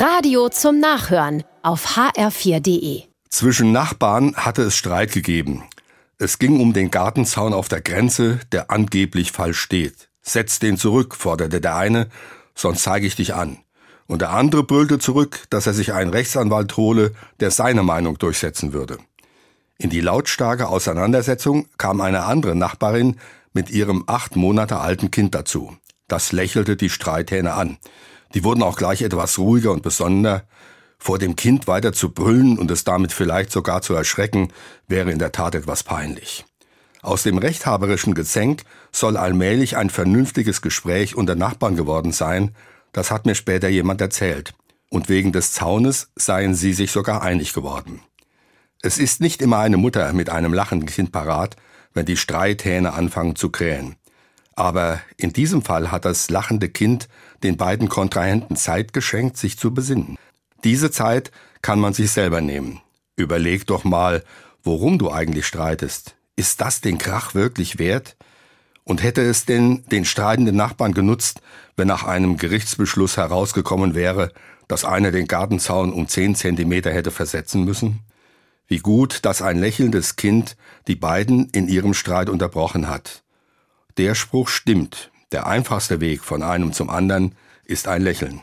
[0.00, 3.02] Radio zum Nachhören auf hr4.de.
[3.28, 5.64] Zwischen Nachbarn hatte es Streit gegeben.
[6.16, 10.08] Es ging um den Gartenzaun auf der Grenze, der angeblich falsch steht.
[10.22, 12.08] Setz den zurück, forderte der eine,
[12.54, 13.58] sonst zeige ich dich an.
[14.06, 18.72] Und der andere brüllte zurück, dass er sich einen Rechtsanwalt hole, der seine Meinung durchsetzen
[18.72, 18.96] würde.
[19.76, 23.20] In die lautstarke Auseinandersetzung kam eine andere Nachbarin
[23.52, 25.76] mit ihrem acht Monate alten Kind dazu.
[26.08, 27.76] Das lächelte die Streithähne an.
[28.34, 30.44] Die wurden auch gleich etwas ruhiger und besonder.
[30.98, 34.52] Vor dem Kind weiter zu brüllen und es damit vielleicht sogar zu erschrecken,
[34.86, 36.44] wäre in der Tat etwas peinlich.
[37.02, 38.62] Aus dem rechthaberischen Gezänk
[38.92, 42.54] soll allmählich ein vernünftiges Gespräch unter Nachbarn geworden sein,
[42.92, 44.52] das hat mir später jemand erzählt.
[44.90, 48.02] Und wegen des Zaunes seien sie sich sogar einig geworden.
[48.82, 51.56] Es ist nicht immer eine Mutter mit einem lachenden Kind parat,
[51.94, 53.96] wenn die Streithähne anfangen zu krähen.
[54.54, 57.08] Aber in diesem Fall hat das lachende Kind
[57.42, 60.16] den beiden Kontrahenten Zeit geschenkt, sich zu besinnen.
[60.64, 61.30] Diese Zeit
[61.62, 62.80] kann man sich selber nehmen.
[63.16, 64.24] Überleg doch mal,
[64.62, 66.16] worum du eigentlich streitest.
[66.36, 68.16] Ist das den Krach wirklich wert?
[68.84, 71.40] Und hätte es denn den streitenden Nachbarn genutzt,
[71.76, 74.32] wenn nach einem Gerichtsbeschluss herausgekommen wäre,
[74.68, 78.00] dass einer den Gartenzaun um zehn Zentimeter hätte versetzen müssen?
[78.66, 83.22] Wie gut, dass ein lächelndes Kind die beiden in ihrem Streit unterbrochen hat.
[83.96, 85.10] Der Spruch stimmt.
[85.32, 88.42] Der einfachste Weg von einem zum anderen ist ein Lächeln.